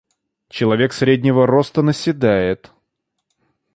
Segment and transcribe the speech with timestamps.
[0.49, 2.71] Человек среднего роста наседает.